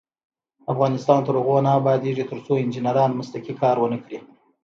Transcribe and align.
افغانستان 0.73 1.19
تر 1.27 1.33
هغو 1.39 1.57
نه 1.65 1.71
ابادیږي، 1.79 2.23
ترڅو 2.31 2.53
انجنیران 2.63 3.11
مسلکي 3.19 3.53
کار 3.61 3.75
ونکړي. 3.79 4.19